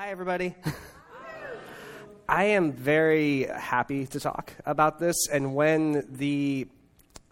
[0.00, 0.54] Hi, everybody.
[2.26, 5.28] I am very happy to talk about this.
[5.30, 6.68] And when the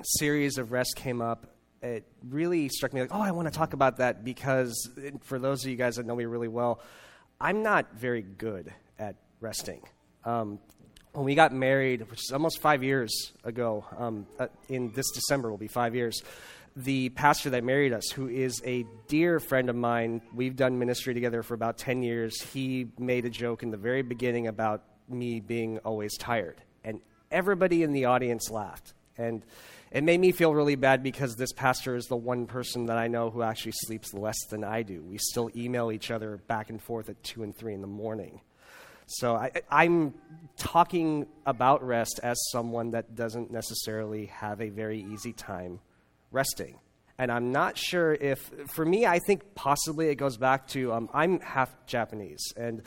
[0.02, 1.46] series of rest came up,
[1.80, 4.90] it really struck me like, oh, I want to talk about that because
[5.22, 6.82] for those of you guys that know me really well,
[7.40, 9.80] I'm not very good at resting.
[10.26, 10.58] Um,
[11.14, 15.50] when we got married, which is almost five years ago, um, uh, in this December
[15.50, 16.22] will be five years,
[16.78, 21.12] the pastor that married us, who is a dear friend of mine, we've done ministry
[21.12, 22.40] together for about 10 years.
[22.40, 26.62] He made a joke in the very beginning about me being always tired.
[26.84, 27.00] And
[27.32, 28.94] everybody in the audience laughed.
[29.16, 29.44] And
[29.90, 33.08] it made me feel really bad because this pastor is the one person that I
[33.08, 35.02] know who actually sleeps less than I do.
[35.02, 38.40] We still email each other back and forth at 2 and 3 in the morning.
[39.08, 40.14] So I, am
[40.56, 45.80] talking about rest as someone that doesn't necessarily have a very easy time
[46.30, 46.78] resting.
[47.18, 51.08] And I'm not sure if, for me, I think possibly it goes back to um,
[51.12, 52.52] I'm half Japanese.
[52.56, 52.82] And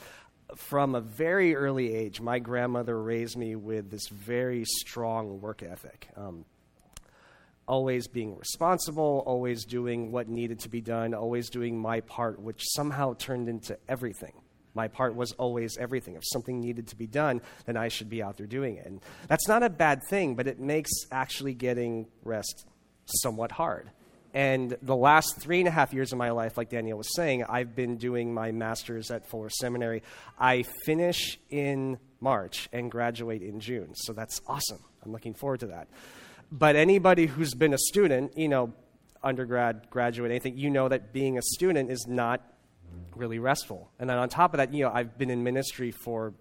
[0.56, 6.08] from a very early age, my grandmother raised me with this very strong work ethic.
[6.16, 6.46] Um,
[7.68, 12.62] always being responsible, always doing what needed to be done, always doing my part, which
[12.74, 14.32] somehow turned into everything.
[14.74, 16.14] My part was always everything.
[16.14, 18.86] If something needed to be done, then I should be out there doing it.
[18.86, 22.66] And that's not a bad thing, but it makes actually getting rest
[23.06, 23.90] somewhat hard.
[24.34, 27.44] And the last three and a half years of my life, like Danielle was saying,
[27.44, 30.02] I've been doing my master's at Fuller Seminary.
[30.38, 33.94] I finish in March and graduate in June.
[33.94, 34.82] So that's awesome.
[35.04, 35.88] I'm looking forward to that.
[36.50, 38.72] But anybody who's been a student, you know,
[39.22, 42.42] undergrad, graduate, anything, you know that being a student is not
[43.14, 43.90] really restful.
[43.98, 46.32] And then on top of that, you know, I've been in ministry for,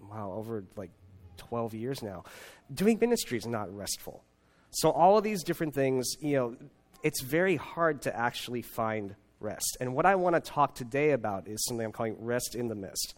[0.00, 0.90] wow, over like
[1.36, 2.24] 12 years now.
[2.72, 4.24] Doing ministry is not restful.
[4.74, 6.56] So, all of these different things, you know,
[7.04, 9.76] it's very hard to actually find rest.
[9.80, 12.74] And what I want to talk today about is something I'm calling rest in the
[12.74, 13.14] mist.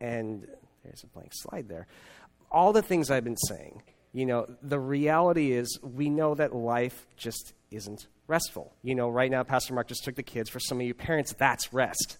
[0.00, 0.48] And
[0.82, 1.86] there's a blank slide there.
[2.50, 7.06] All the things I've been saying, you know, the reality is we know that life
[7.16, 8.72] just isn't restful.
[8.82, 10.50] You know, right now, Pastor Mark just took the kids.
[10.50, 12.16] For some of you parents, that's rest.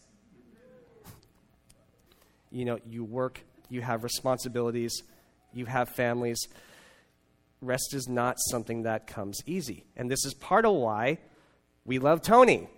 [2.53, 5.03] You know, you work, you have responsibilities,
[5.53, 6.39] you have families
[7.61, 9.85] rest is not something that comes easy.
[9.97, 11.19] And this is part of why
[11.85, 12.69] we love Tony.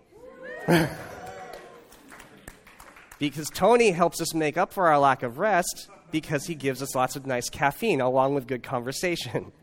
[3.18, 6.94] because Tony helps us make up for our lack of rest because he gives us
[6.94, 9.52] lots of nice caffeine along with good conversation.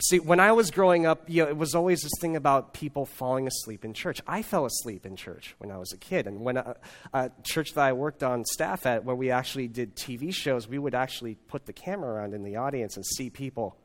[0.00, 3.04] See, when I was growing up, you know, it was always this thing about people
[3.04, 4.20] falling asleep in church.
[4.28, 6.28] I fell asleep in church when I was a kid.
[6.28, 6.76] And when a,
[7.12, 10.78] a church that I worked on staff at, where we actually did TV shows, we
[10.78, 13.76] would actually put the camera around in the audience and see people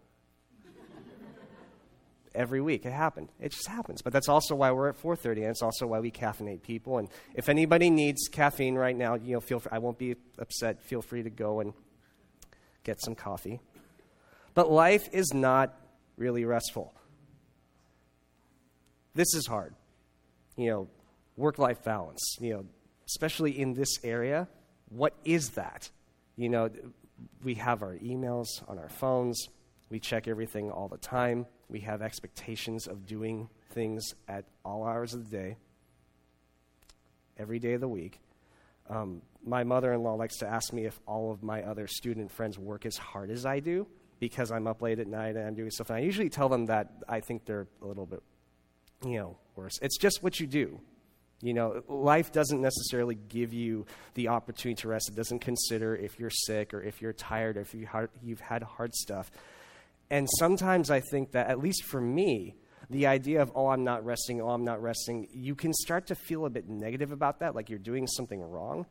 [2.36, 2.86] every week.
[2.86, 3.30] It happened.
[3.40, 4.02] It just happens.
[4.02, 6.98] But that's also why we're at 4:30, and it's also why we caffeinate people.
[6.98, 10.82] And if anybody needs caffeine right now, you know, feel free, I won't be upset.
[10.82, 11.74] Feel free to go and
[12.84, 13.60] get some coffee.
[14.54, 15.74] But life is not
[16.18, 16.94] really restful.
[19.16, 19.76] This is hard.
[20.56, 20.88] You know,
[21.38, 22.38] work-life balance.
[22.40, 22.66] You know,
[23.08, 24.48] especially in this area.
[24.90, 25.90] What is that?
[26.36, 26.70] You know,
[27.44, 29.48] we have our emails on our phones.
[29.90, 31.46] We check everything all the time.
[31.70, 35.58] We have expectations of doing things at all hours of the day,
[37.38, 38.20] every day of the week.
[38.90, 42.32] Um, my mother in law likes to ask me if all of my other student
[42.32, 43.88] friends work as hard as I do
[44.20, 45.90] because I'm up late at night and I'm doing stuff.
[45.90, 48.24] And I usually tell them that I think they're a little bit,
[49.06, 49.80] you know, worse.
[49.82, 50.80] It's just what you do.
[51.42, 55.10] You know, life doesn't necessarily give you the opportunity to rest.
[55.10, 58.64] It doesn't consider if you're sick or if you're tired or if you have had
[58.64, 59.30] hard stuff.
[60.14, 62.56] And sometimes I think that, at least for me,
[62.88, 66.16] the idea of, oh, I'm not resting, oh, I'm not resting, you can start to
[66.16, 68.86] feel a bit negative about that, like you're doing something wrong.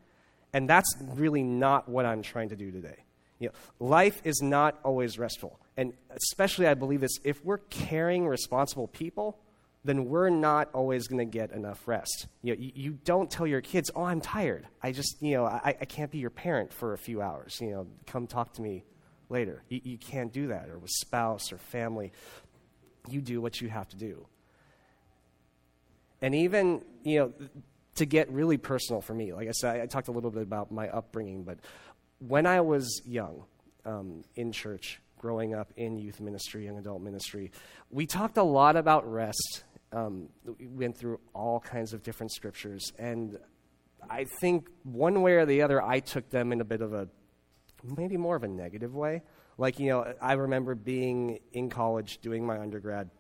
[0.52, 3.04] And that's really not what I'm trying to do today.
[3.38, 5.60] You know, life is not always restful.
[5.76, 9.38] And especially, I believe this if we're caring, responsible people,
[9.84, 12.26] then we're not always going to get enough rest.
[12.42, 14.66] You, know, you, you, don't tell your kids, oh, I'm tired.
[14.82, 17.58] I just, you know, I, I can't be your parent for a few hours.
[17.60, 18.82] You know, come talk to me
[19.32, 19.64] later.
[19.68, 22.12] You, you can't do that, or with spouse or family.
[23.08, 24.26] You do what you have to do.
[26.20, 27.32] And even, you know,
[27.96, 30.42] to get really personal for me, like I said, I, I talked a little bit
[30.42, 31.58] about my upbringing, but
[32.20, 33.42] when I was young
[33.84, 37.50] um, in church, growing up in youth ministry, young adult ministry,
[37.90, 39.64] we talked a lot about rest.
[39.92, 43.38] Um, we went through all kinds of different scriptures, and
[44.08, 47.08] I think one way or the other, I took them in a bit of a
[47.82, 49.22] maybe more of a negative way.
[49.58, 53.10] Like, you know, I remember being in college doing my undergrad,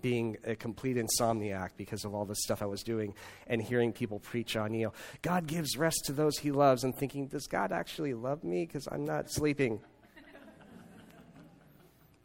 [0.00, 3.14] being a complete insomniac because of all the stuff I was doing
[3.46, 6.96] and hearing people preach on, you know, God gives rest to those he loves and
[6.96, 9.80] thinking, does God actually love me because I'm not sleeping?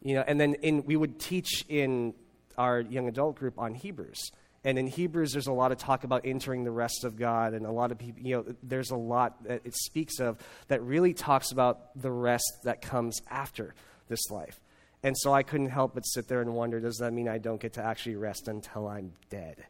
[0.01, 2.13] you know, and then in, we would teach in
[2.57, 4.31] our young adult group on Hebrews.
[4.63, 7.65] And in Hebrews, there's a lot of talk about entering the rest of God, and
[7.65, 10.37] a lot of people, you know, there's a lot that it speaks of
[10.67, 13.73] that really talks about the rest that comes after
[14.07, 14.59] this life.
[15.03, 17.59] And so I couldn't help but sit there and wonder does that mean I don't
[17.59, 19.65] get to actually rest until I'm dead?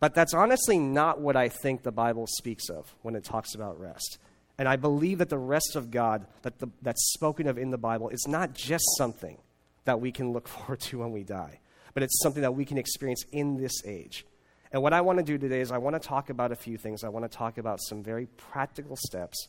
[0.00, 3.80] but that's honestly not what I think the Bible speaks of when it talks about
[3.80, 4.18] rest.
[4.56, 7.78] And I believe that the rest of God that the, that's spoken of in the
[7.78, 9.38] Bible is not just something
[9.84, 11.60] that we can look forward to when we die,
[11.94, 14.24] but it's something that we can experience in this age.
[14.72, 16.76] And what I want to do today is I want to talk about a few
[16.76, 17.02] things.
[17.02, 19.48] I want to talk about some very practical steps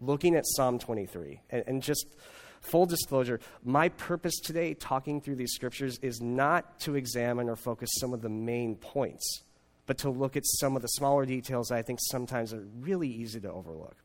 [0.00, 2.06] looking at Psalm 23 and, and just
[2.60, 7.88] full disclosure, my purpose today, talking through these scriptures, is not to examine or focus
[8.00, 9.42] some of the main points,
[9.86, 13.40] but to look at some of the smaller details I think sometimes are really easy
[13.40, 13.96] to overlook.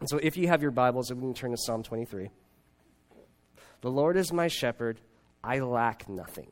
[0.00, 2.30] And so if you have your Bibles, we can turn to Psalm 23.
[3.80, 5.00] The Lord is my shepherd,
[5.42, 6.50] I lack nothing.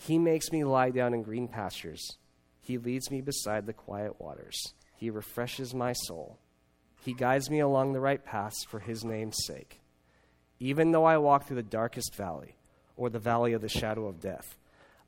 [0.00, 2.16] He makes me lie down in green pastures.
[2.58, 4.72] He leads me beside the quiet waters.
[4.96, 6.38] He refreshes my soul.
[7.04, 9.82] He guides me along the right paths for his name's sake.
[10.58, 12.56] Even though I walk through the darkest valley,
[12.96, 14.56] or the valley of the shadow of death,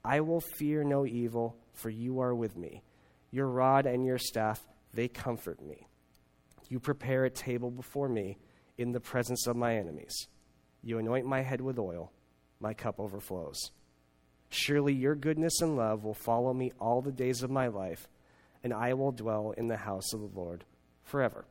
[0.05, 2.83] I will fear no evil, for you are with me.
[3.31, 4.61] Your rod and your staff,
[4.93, 5.89] they comfort me.
[6.69, 8.37] You prepare a table before me
[8.77, 10.29] in the presence of my enemies.
[10.83, 12.13] You anoint my head with oil,
[12.61, 13.71] my cup overflows.
[14.55, 18.07] Surely your goodness and love will follow me all the days of my life,
[18.63, 20.65] and I will dwell in the house of the Lord
[21.05, 21.47] forever.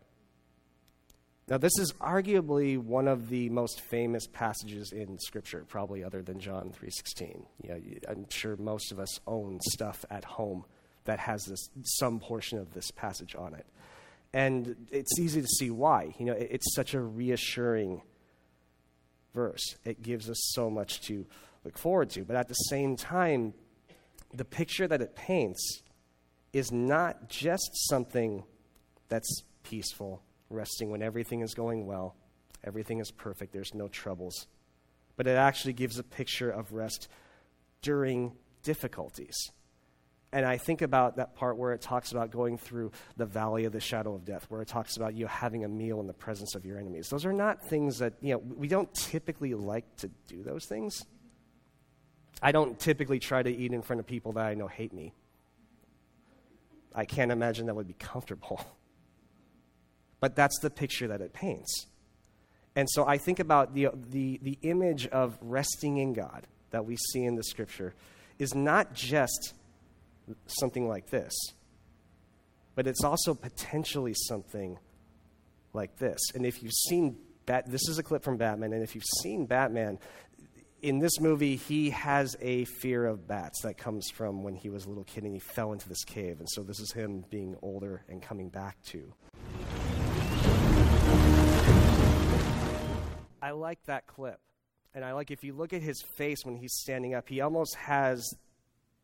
[1.48, 6.40] Now, this is arguably one of the most famous passages in Scripture, probably other than
[6.40, 7.44] John 3.16.
[7.64, 10.64] You know, I'm sure most of us own stuff at home
[11.06, 13.66] that has this, some portion of this passage on it.
[14.32, 16.14] And it's easy to see why.
[16.20, 18.04] You know, it, it's such a reassuring
[19.34, 19.76] verse.
[19.84, 21.26] It gives us so much to
[21.64, 22.24] look forward to.
[22.24, 23.54] But at the same time,
[24.34, 25.82] the picture that it paints
[26.54, 28.44] is not just something
[29.10, 32.16] that's peaceful resting when everything is going well,
[32.64, 34.48] everything is perfect, there's no troubles.
[35.16, 37.08] But it actually gives a picture of rest
[37.82, 38.34] during
[38.64, 39.36] difficulties.
[40.34, 43.74] And I think about that part where it talks about going through the valley of
[43.74, 46.56] the shadow of death, where it talks about you having a meal in the presence
[46.56, 47.10] of your enemies.
[47.10, 51.04] Those are not things that, you know, we don't typically like to do those things.
[52.42, 55.14] I don't typically try to eat in front of people that I know hate me.
[56.94, 58.66] I can't imagine that would be comfortable.
[60.20, 61.88] but that's the picture that it paints.
[62.76, 66.96] And so I think about the, the, the image of resting in God that we
[66.96, 67.94] see in the scripture
[68.40, 69.54] is not just
[70.48, 71.34] something like this,
[72.76, 74.80] but it's also potentially something
[75.74, 76.20] like this.
[76.34, 79.46] And if you've seen Bat, this is a clip from Batman, and if you've seen
[79.46, 80.00] Batman,
[80.82, 84.86] in this movie, he has a fear of bats that comes from when he was
[84.86, 86.40] a little kid and he fell into this cave.
[86.40, 89.14] And so this is him being older and coming back to.
[93.42, 94.40] I like that clip.
[94.94, 97.76] And I like if you look at his face when he's standing up, he almost
[97.76, 98.28] has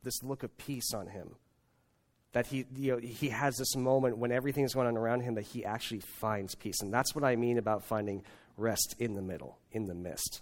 [0.04, 1.36] this look of peace on him.
[2.34, 5.46] That he, you know, he has this moment when everything's going on around him that
[5.46, 6.82] he actually finds peace.
[6.82, 8.24] And that's what I mean about finding
[8.58, 10.42] rest in the middle, in the midst.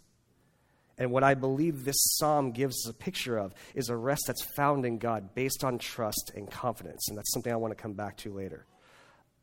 [0.97, 4.43] And what I believe this psalm gives us a picture of is a rest that's
[4.55, 7.09] found in God based on trust and confidence.
[7.09, 8.65] And that's something I want to come back to later.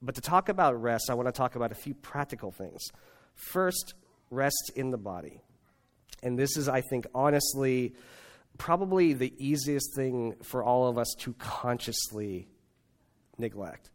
[0.00, 2.80] But to talk about rest, I want to talk about a few practical things.
[3.34, 3.94] First,
[4.30, 5.40] rest in the body.
[6.22, 7.94] And this is, I think, honestly,
[8.58, 12.48] probably the easiest thing for all of us to consciously
[13.38, 13.90] neglect.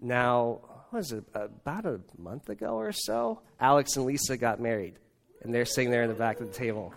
[0.00, 0.60] Now,
[0.92, 3.42] was it about a month ago or so?
[3.60, 4.98] Alex and Lisa got married,
[5.42, 6.94] and they're sitting there in the back of the table.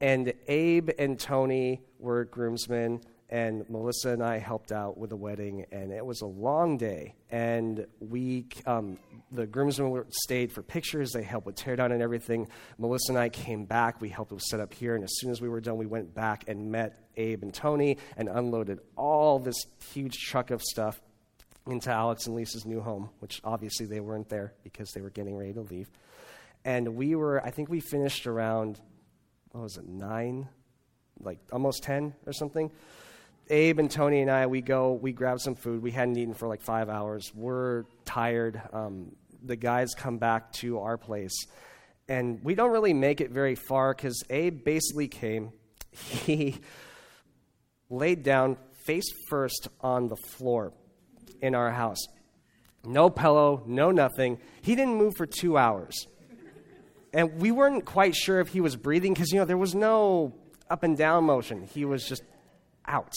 [0.00, 5.66] And Abe and Tony were groomsmen, and Melissa and I helped out with the wedding,
[5.72, 7.14] and it was a long day.
[7.30, 8.98] And we, um,
[9.32, 11.10] the groomsmen stayed for pictures.
[11.12, 12.48] They helped with teardown and everything.
[12.78, 14.00] Melissa and I came back.
[14.00, 16.14] We helped with set up here, and as soon as we were done, we went
[16.14, 19.56] back and met Abe and Tony and unloaded all this
[19.92, 21.00] huge truck of stuff
[21.66, 25.36] into Alex and Lisa's new home, which obviously they weren't there because they were getting
[25.36, 25.90] ready to leave.
[26.64, 28.80] And we were, I think we finished around,
[29.52, 30.48] what was it, nine,
[31.20, 32.70] like almost 10 or something.
[33.50, 35.82] Abe and Tony and I, we go, we grab some food.
[35.82, 37.32] We hadn't eaten for like five hours.
[37.34, 38.60] We're tired.
[38.72, 39.12] Um,
[39.42, 41.46] the guys come back to our place,
[42.08, 45.52] And we don't really make it very far because Abe basically came.
[45.92, 46.60] He
[47.90, 50.72] laid down face first on the floor
[51.40, 51.98] in our house.
[52.84, 54.38] No pillow, no nothing.
[54.62, 56.06] He didn't move for two hours.
[57.12, 60.34] And we weren't quite sure if he was breathing because, you know, there was no
[60.68, 61.62] up and down motion.
[61.62, 62.22] He was just
[62.86, 63.14] out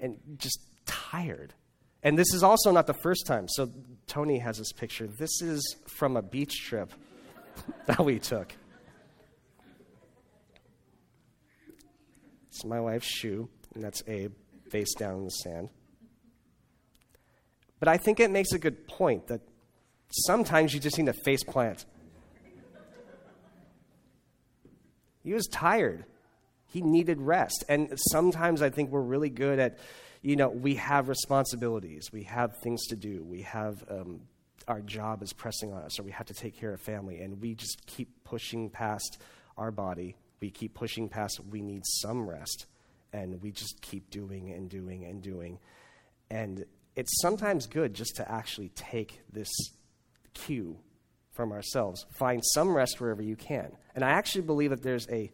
[0.00, 1.54] and just tired.
[2.02, 3.48] And this is also not the first time.
[3.48, 3.70] So
[4.06, 5.06] Tony has this picture.
[5.06, 6.92] This is from a beach trip
[7.86, 8.52] that we took.
[12.48, 14.32] It's my wife's shoe, and that's Abe
[14.70, 15.70] face down in the sand.
[17.78, 19.40] But I think it makes a good point that
[20.26, 21.84] sometimes you just need a face plant.
[25.28, 26.06] He was tired.
[26.68, 27.62] He needed rest.
[27.68, 29.78] And sometimes I think we're really good at,
[30.22, 34.22] you know, we have responsibilities, we have things to do, we have um,
[34.66, 37.42] our job is pressing on us, or we have to take care of family, and
[37.42, 39.20] we just keep pushing past
[39.58, 40.16] our body.
[40.40, 42.64] We keep pushing past, we need some rest,
[43.12, 45.58] and we just keep doing and doing and doing.
[46.30, 46.64] And
[46.96, 49.50] it's sometimes good just to actually take this
[50.32, 50.78] cue
[51.38, 52.04] from ourselves.
[52.10, 53.70] Find some rest wherever you can.
[53.94, 55.30] And I actually believe that there's a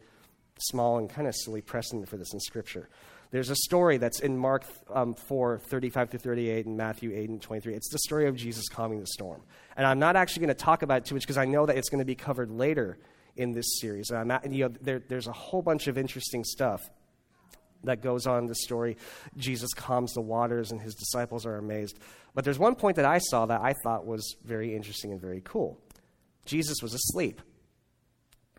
[0.59, 2.89] small and kind of silly precedent for this in Scripture.
[3.31, 7.41] There's a story that's in Mark um, 4, 35 to 38, and Matthew 8 and
[7.41, 7.73] 23.
[7.73, 9.41] It's the story of Jesus calming the storm.
[9.75, 11.75] And I'm not actually going to talk about it too much because I know that
[11.75, 12.99] it's going to be covered later
[13.35, 14.11] in this series.
[14.11, 16.87] And not, you know, there, there's a whole bunch of interesting stuff
[17.85, 18.95] that goes on in the story.
[19.37, 21.97] Jesus calms the waters, and his disciples are amazed.
[22.35, 25.41] But there's one point that I saw that I thought was very interesting and very
[25.43, 25.79] cool.
[26.45, 27.41] Jesus was asleep.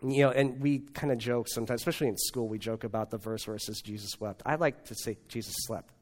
[0.02, 3.16] You know, and we kind of joke sometimes, especially in school, we joke about the
[3.16, 4.42] verse where it says Jesus wept.
[4.44, 5.95] I like to say Jesus slept.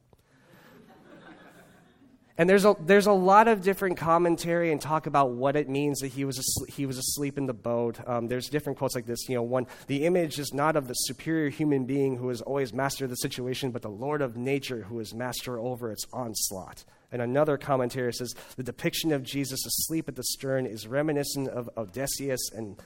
[2.36, 6.00] And there's a, there's a lot of different commentary and talk about what it means
[6.00, 8.00] that he was asleep, he was asleep in the boat.
[8.08, 9.28] Um, there's different quotes like this.
[9.28, 12.72] You know, one, the image is not of the superior human being who is always
[12.72, 16.84] master of the situation, but the Lord of nature who is master over its onslaught.
[17.12, 21.70] And another commentary says the depiction of Jesus asleep at the stern is reminiscent of
[21.76, 22.82] Odysseus, and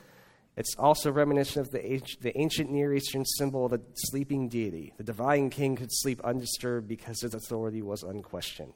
[0.58, 4.92] it's also reminiscent of the, the ancient Near Eastern symbol of the sleeping deity.
[4.98, 8.74] The divine king could sleep undisturbed because his authority was unquestioned.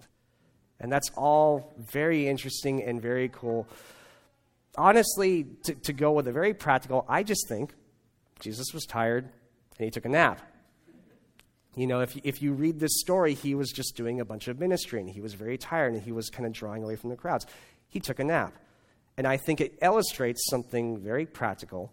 [0.83, 3.69] And that's all very interesting and very cool.
[4.77, 7.73] Honestly, to, to go with a very practical, I just think
[8.41, 10.41] Jesus was tired and he took a nap.
[11.77, 14.59] You know, if, if you read this story, he was just doing a bunch of
[14.59, 17.17] ministry and he was very tired and he was kind of drawing away from the
[17.17, 17.47] crowds.
[17.89, 18.53] He took a nap.
[19.17, 21.93] And I think it illustrates something very practical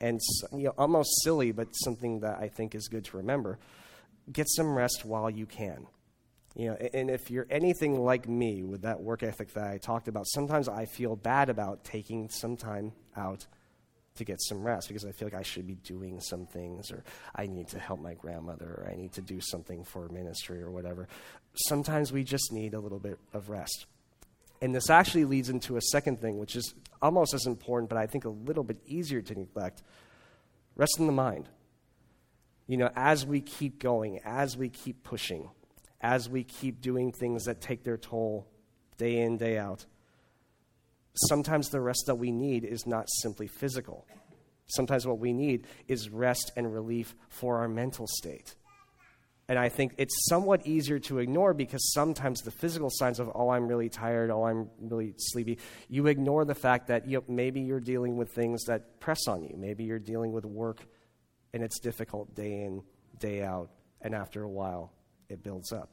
[0.00, 0.20] and
[0.52, 3.58] you know, almost silly, but something that I think is good to remember.
[4.32, 5.86] Get some rest while you can.
[6.58, 10.08] You know, and if you're anything like me with that work ethic that I talked
[10.08, 13.46] about, sometimes I feel bad about taking some time out
[14.16, 17.04] to get some rest because I feel like I should be doing some things or
[17.32, 20.72] I need to help my grandmother or I need to do something for ministry or
[20.72, 21.06] whatever.
[21.54, 23.86] Sometimes we just need a little bit of rest.
[24.60, 28.08] And this actually leads into a second thing, which is almost as important, but I
[28.08, 29.84] think a little bit easier to neglect
[30.74, 31.48] rest in the mind.
[32.66, 35.48] You know, as we keep going, as we keep pushing,
[36.00, 38.46] as we keep doing things that take their toll
[38.96, 39.86] day in, day out.
[41.14, 44.06] Sometimes the rest that we need is not simply physical.
[44.66, 48.54] Sometimes what we need is rest and relief for our mental state.
[49.48, 53.48] And I think it's somewhat easier to ignore because sometimes the physical signs of, oh,
[53.48, 57.62] I'm really tired, oh, I'm really sleepy, you ignore the fact that you know, maybe
[57.62, 59.54] you're dealing with things that press on you.
[59.56, 60.86] Maybe you're dealing with work
[61.54, 62.82] and it's difficult day in,
[63.18, 63.70] day out.
[64.02, 64.92] And after a while,
[65.28, 65.90] it builds up.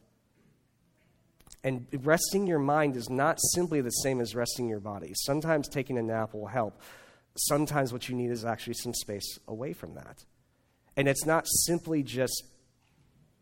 [1.64, 5.14] And resting your mind is not simply the same as resting your body.
[5.16, 6.80] Sometimes taking a nap will help.
[7.36, 10.24] Sometimes what you need is actually some space away from that.
[10.96, 12.44] And it's not simply just,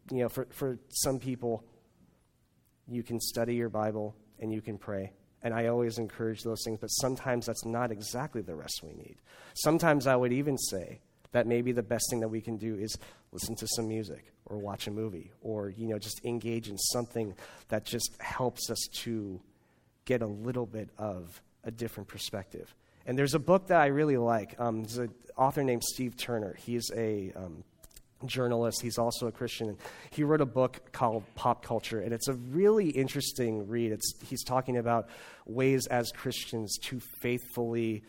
[0.09, 1.65] you know, for, for some people,
[2.87, 5.11] you can study your Bible and you can pray.
[5.41, 9.17] And I always encourage those things, but sometimes that's not exactly the rest we need.
[9.53, 11.01] Sometimes I would even say
[11.33, 12.97] that maybe the best thing that we can do is
[13.33, 17.33] listen to some music or watch a movie or you know just engage in something
[17.69, 19.39] that just helps us to
[20.05, 22.73] get a little bit of a different perspective.
[23.05, 24.59] And there's a book that i really like.
[24.59, 26.55] Um, there's an author named steve turner.
[26.57, 27.63] He's a um,
[28.25, 28.81] journalist.
[28.81, 29.77] He's also a christian.
[30.11, 33.91] He wrote a book called pop culture and it's a really interesting read.
[33.91, 35.09] It's, he's talking about
[35.45, 38.03] ways as christians to faithfully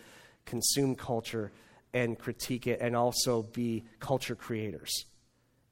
[0.46, 1.52] consume culture
[1.94, 5.06] and critique it and also be culture creators.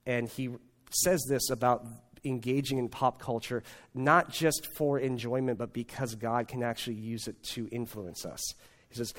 [0.06, 0.50] And he
[0.90, 1.87] says this about
[2.25, 3.62] engaging in pop culture,
[3.94, 8.40] not just for enjoyment, but because God can actually use it to influence us.
[8.88, 9.12] He says,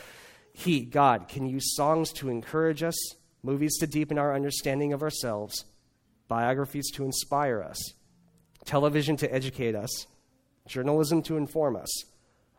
[0.53, 2.95] He, God, can use songs to encourage us,
[3.41, 5.65] movies to deepen our understanding of ourselves,
[6.27, 7.77] biographies to inspire us,
[8.65, 10.07] television to educate us,
[10.67, 11.89] journalism to inform us.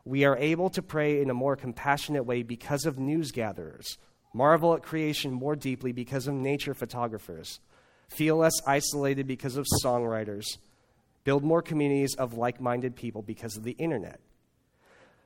[0.04, 3.96] We are able to pray in a more compassionate way because of news gatherers,
[4.34, 7.60] marvel at creation more deeply because of nature photographers,
[8.08, 10.44] feel less isolated because of songwriters,
[11.24, 14.20] build more communities of like minded people because of the internet.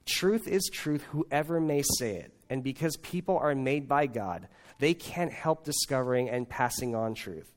[0.07, 2.33] Truth is truth, whoever may say it.
[2.49, 7.51] And because people are made by God, they can't help discovering and passing on truth.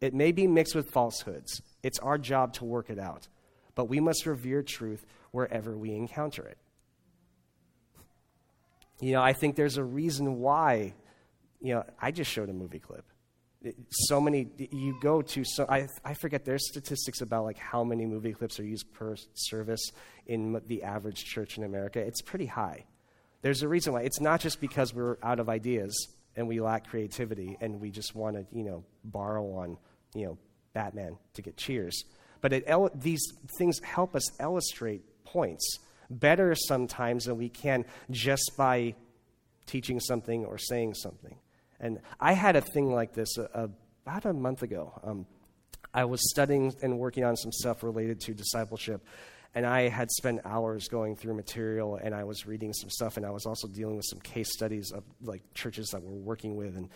[0.00, 1.62] It may be mixed with falsehoods.
[1.82, 3.26] It's our job to work it out.
[3.74, 6.58] But we must revere truth wherever we encounter it.
[9.00, 10.94] You know, I think there's a reason why,
[11.60, 13.04] you know, I just showed a movie clip.
[13.90, 18.06] So many, you go to, so I, I forget, there's statistics about like how many
[18.06, 19.90] movie clips are used per service
[20.26, 21.98] in the average church in America.
[21.98, 22.84] It's pretty high.
[23.42, 24.02] There's a reason why.
[24.02, 28.14] It's not just because we're out of ideas and we lack creativity and we just
[28.14, 29.78] want to, you know, borrow on,
[30.14, 30.38] you know,
[30.72, 32.04] Batman to get cheers.
[32.40, 33.22] But it, these
[33.58, 35.78] things help us illustrate points
[36.10, 38.94] better sometimes than we can just by
[39.66, 41.36] teaching something or saying something.
[41.80, 43.68] And I had a thing like this uh,
[44.04, 44.92] about a month ago.
[45.02, 45.26] Um,
[45.92, 49.04] I was studying and working on some stuff related to discipleship,
[49.54, 53.24] and I had spent hours going through material, and I was reading some stuff, and
[53.24, 56.76] I was also dealing with some case studies of like churches that we're working with,
[56.76, 56.90] and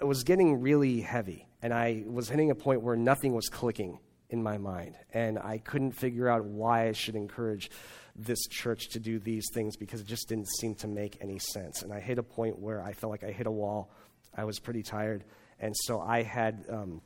[0.00, 3.98] it was getting really heavy, and I was hitting a point where nothing was clicking
[4.30, 7.70] in my mind, and I couldn't figure out why I should encourage
[8.16, 11.82] this church to do these things because it just didn't seem to make any sense.
[11.82, 13.90] And I hit a point where I felt like I hit a wall.
[14.36, 15.24] I was pretty tired,
[15.60, 17.00] and so I had um,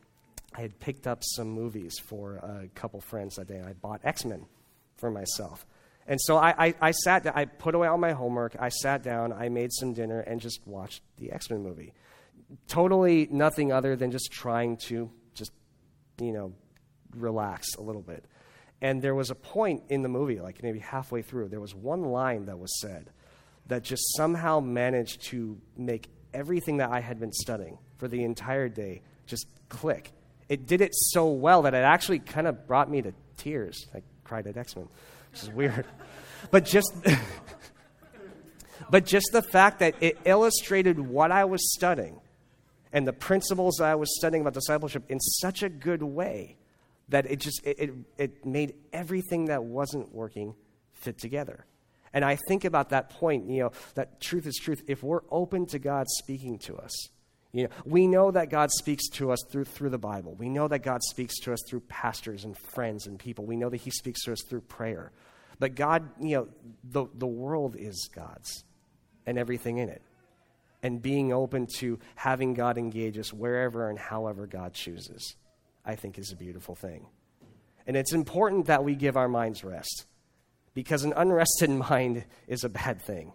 [0.54, 3.60] I had picked up some movies for a couple friends that day.
[3.60, 4.46] I bought X Men
[4.96, 5.66] for myself.
[6.06, 9.32] And so I, I, I sat I put away all my homework, I sat down,
[9.32, 11.92] I made some dinner, and just watched the X Men movie.
[12.66, 15.52] Totally nothing other than just trying to just,
[16.18, 16.54] you know,
[17.14, 18.24] relax a little bit.
[18.80, 22.04] And there was a point in the movie, like maybe halfway through, there was one
[22.04, 23.10] line that was said
[23.66, 28.68] that just somehow managed to make everything that I had been studying for the entire
[28.68, 30.12] day just click.
[30.48, 33.86] It did it so well that it actually kind of brought me to tears.
[33.94, 34.88] I cried at X Men,
[35.32, 35.86] which is weird.
[36.50, 36.92] but just.
[38.90, 42.20] but just the fact that it illustrated what I was studying
[42.92, 46.56] and the principles I was studying about discipleship in such a good way
[47.08, 50.54] that it just it, it, it made everything that wasn't working
[50.92, 51.64] fit together.
[52.12, 54.82] And I think about that point, you know, that truth is truth.
[54.86, 57.08] If we're open to God speaking to us,
[57.52, 60.34] you know, we know that God speaks to us through, through the Bible.
[60.34, 63.46] We know that God speaks to us through pastors and friends and people.
[63.46, 65.12] We know that He speaks to us through prayer.
[65.58, 66.48] But God, you know,
[66.84, 68.64] the, the world is God's
[69.26, 70.02] and everything in it.
[70.82, 75.34] And being open to having God engage us wherever and however God chooses,
[75.84, 77.06] I think is a beautiful thing.
[77.86, 80.06] And it's important that we give our minds rest
[80.78, 83.32] because an unrested mind is a bad thing.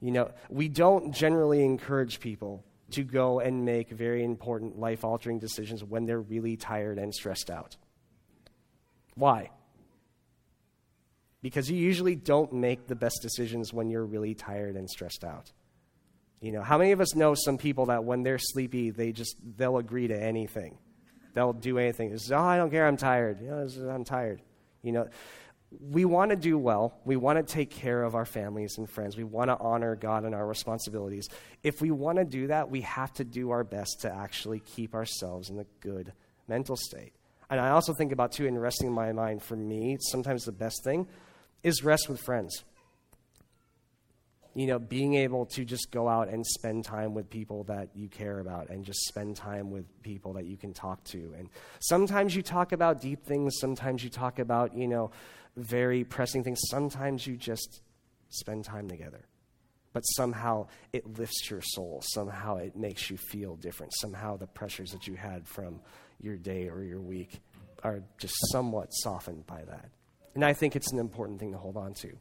[0.00, 5.40] You know, we don't generally encourage people to go and make very important life altering
[5.40, 7.76] decisions when they're really tired and stressed out.
[9.16, 9.50] Why?
[11.42, 15.50] Because you usually don't make the best decisions when you're really tired and stressed out.
[16.40, 19.34] You know, how many of us know some people that when they're sleepy, they just
[19.56, 20.78] they'll agree to anything.
[21.32, 22.12] They'll do anything.
[22.12, 23.40] It's, oh, I don't care, I'm tired.
[23.40, 24.42] You know, I'm tired.
[24.84, 25.08] You know,
[25.80, 26.98] we want to do well.
[27.04, 29.16] We want to take care of our families and friends.
[29.16, 31.28] We want to honor God and our responsibilities.
[31.62, 34.94] If we want to do that, we have to do our best to actually keep
[34.94, 36.12] ourselves in a good
[36.48, 37.12] mental state.
[37.50, 40.82] And I also think about, too, in resting my mind, for me, sometimes the best
[40.82, 41.06] thing
[41.62, 42.64] is rest with friends.
[44.56, 48.08] You know, being able to just go out and spend time with people that you
[48.08, 51.34] care about and just spend time with people that you can talk to.
[51.36, 51.48] And
[51.80, 55.10] sometimes you talk about deep things, sometimes you talk about, you know,
[55.56, 56.60] very pressing things.
[56.68, 57.82] Sometimes you just
[58.28, 59.26] spend time together.
[59.92, 62.02] But somehow it lifts your soul.
[62.04, 63.92] Somehow it makes you feel different.
[64.00, 65.80] Somehow the pressures that you had from
[66.20, 67.40] your day or your week
[67.84, 69.90] are just somewhat softened by that.
[70.34, 72.12] And I think it's an important thing to hold on to.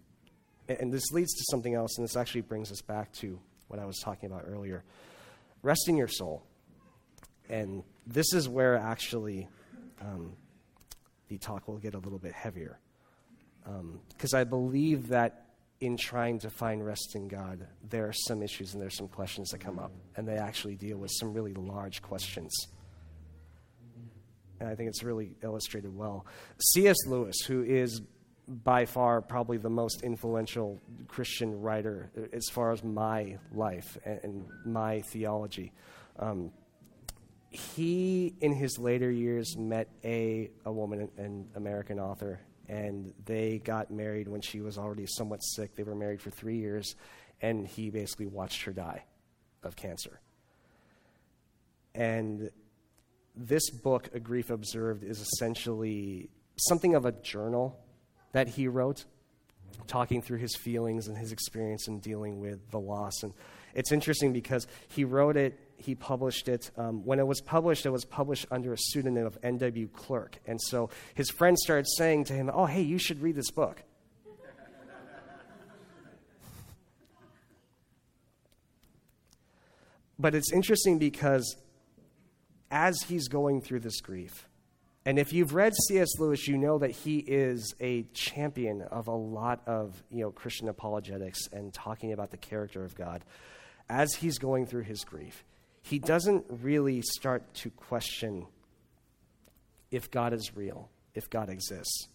[0.68, 3.86] And this leads to something else, and this actually brings us back to what I
[3.86, 4.84] was talking about earlier
[5.64, 6.44] resting your soul.
[7.50, 9.48] And this is where actually
[10.02, 10.34] um,
[11.30, 12.80] the talk will get a little bit heavier.
[13.64, 15.46] Because um, I believe that
[15.80, 19.50] in trying to find rest in God, there are some issues and there's some questions
[19.50, 22.68] that come up, and they actually deal with some really large questions.
[24.60, 26.26] And I think it's really illustrated well.
[26.74, 26.96] C.S.
[27.06, 28.02] Lewis, who is
[28.48, 34.46] by far probably the most influential Christian writer as far as my life and, and
[34.66, 35.72] my theology.
[36.20, 36.52] Um,
[37.50, 43.92] he, in his later years, met a, a woman, an American author, and they got
[43.92, 45.76] married when she was already somewhat sick.
[45.76, 46.96] They were married for three years,
[47.42, 49.04] and he basically watched her die
[49.64, 50.20] of cancer.
[51.96, 52.50] And
[53.36, 57.80] this book, A Grief Observed, is essentially something of a journal
[58.32, 59.06] that he wrote,
[59.88, 63.24] talking through his feelings and his experience in dealing with the loss.
[63.24, 63.34] And
[63.74, 66.72] it's interesting because he wrote it, he published it.
[66.78, 69.88] Um, when it was published, it was published under a pseudonym of N.W.
[69.90, 70.40] Clerk.
[70.48, 73.84] And so his friends started saying to him, Oh, hey, you should read this book.
[80.20, 81.58] but it's interesting because
[82.72, 84.48] as he's going through this grief,
[85.06, 86.18] and if you've read C.S.
[86.18, 90.70] Lewis, you know that he is a champion of a lot of you know, Christian
[90.70, 93.26] apologetics and talking about the character of God.
[93.90, 95.44] As he's going through his grief,
[95.84, 98.48] he doesn't really start to question
[99.92, 102.08] if God is real, if God exists.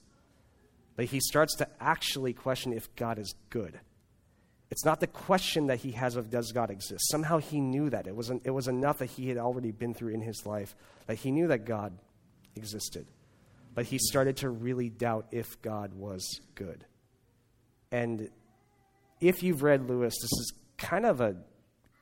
[0.97, 3.79] But he starts to actually question if God is good.
[4.71, 7.11] It's not the question that he has of does God exist.
[7.11, 8.07] Somehow he knew that.
[8.07, 10.75] It was, an, it was enough that he had already been through in his life
[11.07, 11.97] that he knew that God
[12.57, 13.07] existed.
[13.75, 16.85] But he started to really doubt if God was good.
[17.93, 18.31] And
[19.21, 21.37] if you've read Lewis, this is kind of a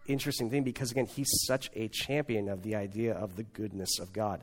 [0.08, 4.12] interesting thing because again he's such a champion of the idea of the goodness of
[4.12, 4.42] god.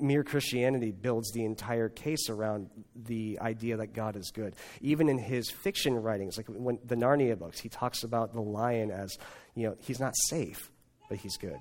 [0.00, 4.54] Mere christianity builds the entire case around the idea that god is good.
[4.80, 8.90] Even in his fiction writings like when the narnia books he talks about the lion
[8.90, 9.16] as
[9.54, 10.70] you know he's not safe
[11.08, 11.58] but he's good.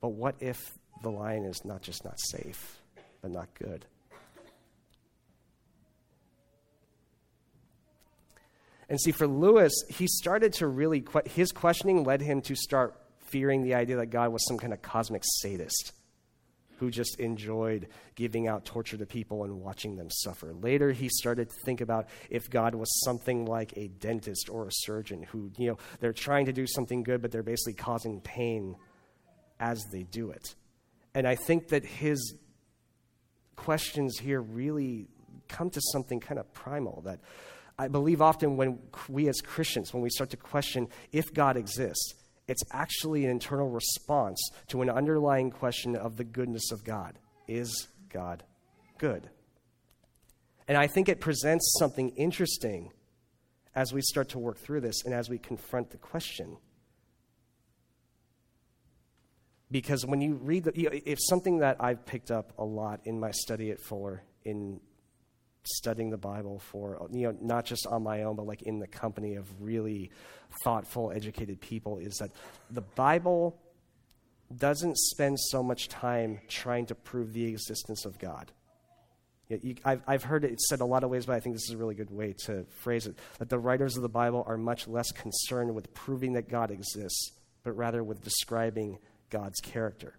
[0.00, 0.58] But what if
[1.02, 2.80] the lion is not just not safe
[3.20, 3.86] but not good.
[8.92, 12.94] And see, for Lewis, he started to really, his questioning led him to start
[13.30, 15.92] fearing the idea that God was some kind of cosmic sadist
[16.76, 20.52] who just enjoyed giving out torture to people and watching them suffer.
[20.52, 24.70] Later, he started to think about if God was something like a dentist or a
[24.70, 28.76] surgeon who, you know, they're trying to do something good, but they're basically causing pain
[29.58, 30.54] as they do it.
[31.14, 32.34] And I think that his
[33.56, 35.08] questions here really
[35.48, 37.20] come to something kind of primal that
[37.82, 42.14] I believe often when we as Christians, when we start to question if God exists,
[42.46, 47.18] it's actually an internal response to an underlying question of the goodness of God.
[47.48, 48.44] Is God
[48.98, 49.28] good?
[50.68, 52.92] And I think it presents something interesting
[53.74, 56.58] as we start to work through this and as we confront the question.
[59.72, 63.32] Because when you read the, if something that I've picked up a lot in my
[63.32, 64.80] study at Fuller, in
[65.64, 68.86] studying the Bible for, you know, not just on my own, but like in the
[68.86, 70.10] company of really
[70.64, 72.30] thoughtful, educated people, is that
[72.70, 73.56] the Bible
[74.56, 78.52] doesn't spend so much time trying to prove the existence of God.
[79.48, 81.68] You, you, I've, I've heard it said a lot of ways, but I think this
[81.68, 84.56] is a really good way to phrase it that the writers of the Bible are
[84.56, 88.98] much less concerned with proving that God exists, but rather with describing
[89.30, 90.14] God's character.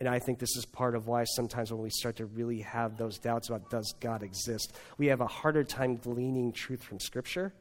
[0.00, 2.96] And I think this is part of why sometimes when we start to really have
[2.96, 7.52] those doubts about does God exist, we have a harder time gleaning truth from Scripture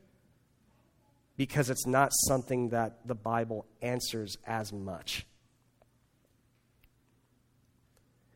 [1.37, 5.25] because it's not something that the Bible answers as much.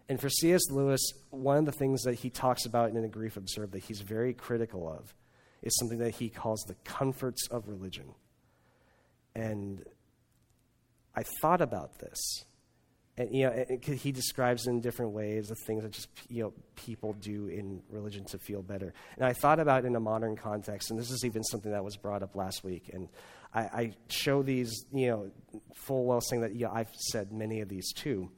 [0.10, 0.62] And for C.S.
[0.71, 4.01] Lewis, one of the things that he talks about in A Grief Observed that he's
[4.01, 5.13] very critical of
[5.62, 8.13] is something that he calls the comforts of religion.
[9.36, 9.83] And
[11.13, 12.45] I thought about this.
[13.17, 16.53] And, you know, it, he describes in different ways the things that just, you know,
[16.75, 18.93] people do in religion to feel better.
[19.15, 21.97] And I thought about in a modern context, and this is even something that was
[21.97, 22.91] brought up last week.
[22.93, 23.10] And
[23.53, 25.32] I, I show these, you know,
[25.73, 28.30] full well saying that, yeah, I've said many of these too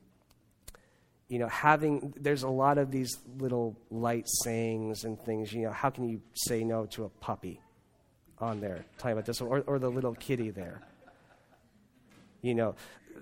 [1.30, 5.72] you know, having, there's a lot of these little light sayings and things, you know,
[5.72, 7.62] how can you say no to a puppy
[8.40, 10.82] on there, talking about this, or, or the little kitty there?
[12.42, 12.76] You know,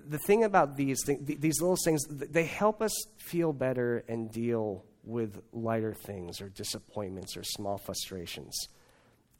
[0.06, 4.84] the thing about these things, these little things, they help us feel better and deal
[5.04, 8.54] with lighter things or disappointments or small frustrations.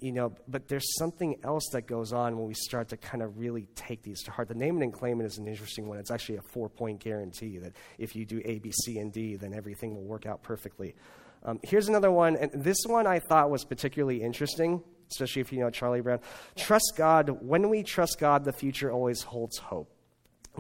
[0.01, 3.37] You know, but there's something else that goes on when we start to kind of
[3.39, 4.47] really take these to heart.
[4.47, 5.99] The name it and claim it is an interesting one.
[5.99, 9.35] It's actually a four point guarantee that if you do A, B, C, and D,
[9.35, 10.95] then everything will work out perfectly.
[11.43, 15.61] Um, here's another one, and this one I thought was particularly interesting, especially if you
[15.61, 16.21] know Charlie Brown.
[16.57, 17.29] Trust God.
[17.43, 19.93] When we trust God, the future always holds hope.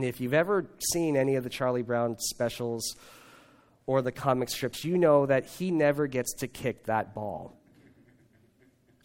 [0.03, 2.97] If you've ever seen any of the Charlie Brown specials
[3.87, 7.57] or the comic strips, you know that he never gets to kick that ball.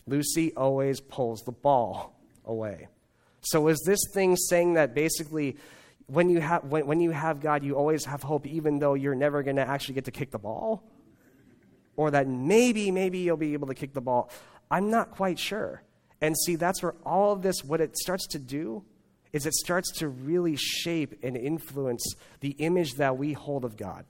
[0.05, 2.87] Lucy always pulls the ball away.
[3.41, 5.57] So is this thing saying that basically
[6.07, 9.15] when you have, when, when you have God, you always have hope, even though you're
[9.15, 10.83] never going to actually get to kick the ball?
[11.95, 14.29] Or that maybe, maybe you'll be able to kick the ball.
[14.69, 15.83] I'm not quite sure.
[16.21, 18.83] And see, that's where all of this, what it starts to do,
[19.33, 24.05] is it starts to really shape and influence the image that we hold of God.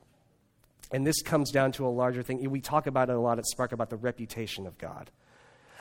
[0.92, 2.48] And this comes down to a larger thing.
[2.52, 5.10] We talk about it a lot at Spark about the reputation of God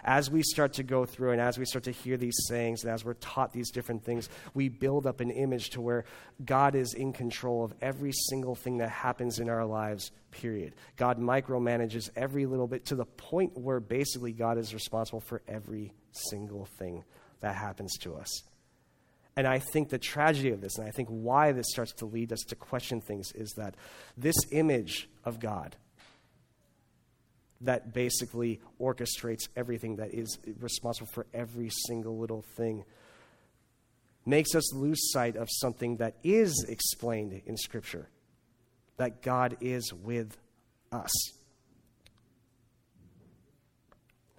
[0.05, 2.93] as we start to go through and as we start to hear these sayings and
[2.93, 6.05] as we're taught these different things, we build up an image to where
[6.45, 10.75] God is in control of every single thing that happens in our lives, period.
[10.97, 15.93] God micromanages every little bit to the point where basically God is responsible for every
[16.13, 17.05] single thing
[17.41, 18.43] that happens to us.
[19.37, 22.33] And I think the tragedy of this, and I think why this starts to lead
[22.33, 23.77] us to question things, is that
[24.17, 25.77] this image of God
[27.63, 32.85] that basically orchestrates everything, that is responsible for every single little thing,
[34.27, 38.09] makes us lose sight of something that is explained in Scripture
[38.97, 40.37] that God is with
[40.91, 41.11] us.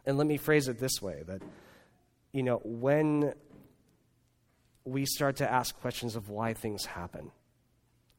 [0.06, 1.42] And let me phrase it this way that,
[2.32, 3.34] you know, when
[4.86, 7.32] we start to ask questions of why things happen,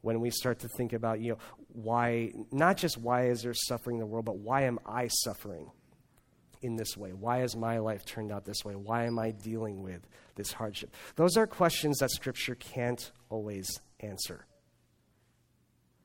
[0.00, 3.96] when we start to think about, you know, why, not just why is there suffering
[3.96, 5.70] in the world, but why am I suffering
[6.62, 7.12] in this way?
[7.12, 8.74] Why has my life turned out this way?
[8.74, 10.94] Why am I dealing with this hardship?
[11.16, 13.68] Those are questions that Scripture can't always
[14.00, 14.46] answer.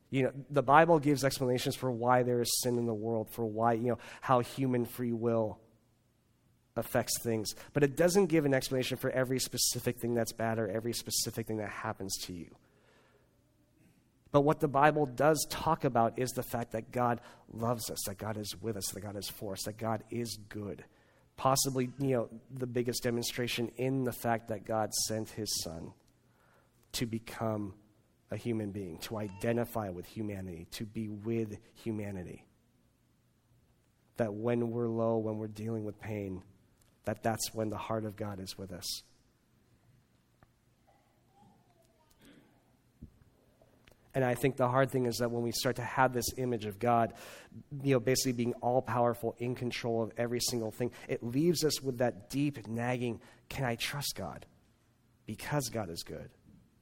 [0.10, 3.46] You know, the Bible gives explanations for why there is sin in the world, for
[3.46, 5.60] why, you know, how human free will
[6.80, 7.54] affects things.
[7.74, 11.46] But it doesn't give an explanation for every specific thing that's bad or every specific
[11.48, 12.56] thing that happens to you.
[14.32, 17.20] But what the Bible does talk about is the fact that God
[17.52, 20.38] loves us, that God is with us, that God is for us, that God is
[20.50, 20.84] good.
[21.36, 25.94] Possibly, you know, the biggest demonstration in the fact that God sent his son
[26.94, 27.74] to become
[28.30, 32.46] a human being, to identify with humanity, to be with humanity.
[34.18, 36.44] That when we're low, when we're dealing with pain,
[37.10, 39.02] that that's when the heart of God is with us.
[44.14, 46.66] And I think the hard thing is that when we start to have this image
[46.66, 47.14] of God,
[47.84, 51.82] you know, basically being all powerful, in control of every single thing, it leaves us
[51.82, 53.20] with that deep nagging
[53.50, 54.46] can I trust God?
[55.26, 56.30] Because God is good.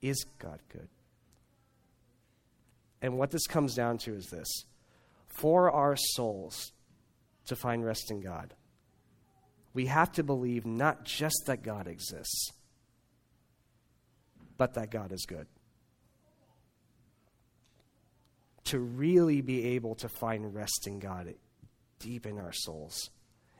[0.01, 0.89] Is God good?
[3.01, 4.65] And what this comes down to is this
[5.27, 6.73] for our souls
[7.45, 8.53] to find rest in God,
[9.77, 12.51] we have to believe not just that God exists,
[14.57, 15.45] but that God is good
[18.63, 21.31] to really be able to find rest in God
[21.99, 23.11] deep in our souls.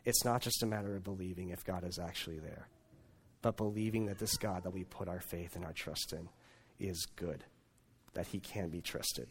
[0.06, 2.68] It's not just a matter of believing if God is actually there,
[3.44, 6.30] but believing that this God that we put our faith and our trust in
[6.80, 7.44] is good,
[8.16, 9.28] that he can be trusted.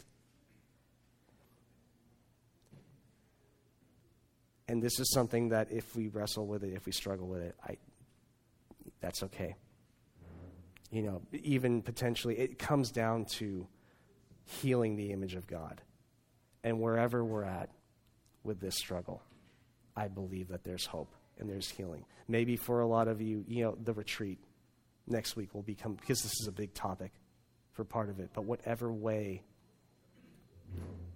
[4.69, 7.55] And this is something that if we wrestle with it, if we struggle with it,
[7.65, 7.77] I,
[9.01, 9.55] that's okay.
[10.91, 13.67] You know, even potentially, it comes down to
[14.45, 15.81] healing the image of God.
[16.65, 17.71] And wherever we're at
[18.43, 19.23] with this struggle,
[19.97, 22.05] I believe that there's hope and there's healing.
[22.29, 24.39] Maybe for a lot of you, you know, the retreat
[25.07, 27.13] next week will become, because this is a big topic
[27.73, 29.43] for part of it, but whatever way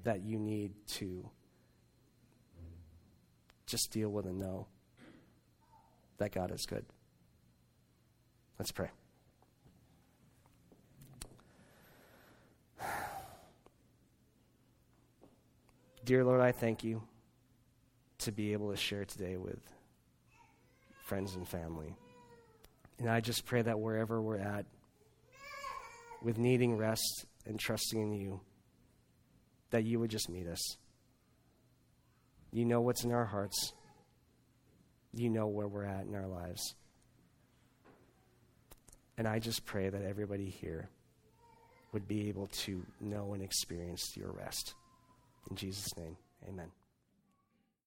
[0.04, 1.28] that you need to
[3.70, 4.66] just deal with and know
[6.18, 6.84] that God is good.
[8.58, 8.90] Let's pray.
[16.04, 17.02] Dear Lord, I thank you
[18.18, 19.60] to be able to share today with
[21.06, 21.94] friends and family.
[22.98, 24.66] And I just pray that wherever we're at,
[26.22, 28.40] with needing rest and trusting in you,
[29.70, 30.76] that you would just meet us.
[32.52, 33.72] You know what's in our hearts,
[35.14, 36.74] you know where we're at in our lives.
[39.16, 40.88] And I just pray that everybody here
[41.92, 44.74] would be able to know and experience your rest.
[45.50, 46.16] In Jesus' name,
[46.48, 46.70] amen.